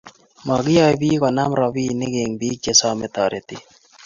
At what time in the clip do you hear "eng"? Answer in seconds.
2.23-2.33